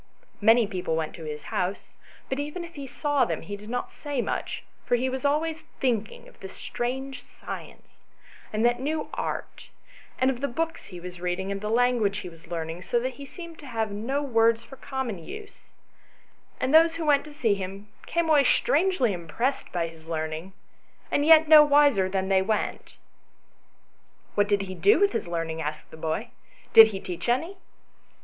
[0.41, 1.93] Many people went to his house;
[2.27, 5.61] but even if he saw them, he did not say much, for he was always
[5.79, 7.99] think ing of this strange science,
[8.51, 9.69] and that new art,
[10.17, 13.13] and of the books he was reading, and the language he was learning, so that
[13.17, 15.69] he seemed to have no words for common use,
[16.59, 20.53] and those who went to see him came away strangely impressed by his learning,
[21.11, 22.97] and yet no wiser than they went."
[24.33, 26.31] "What did he do with his learning?" asked the boy."
[26.73, 27.57] Did he teach any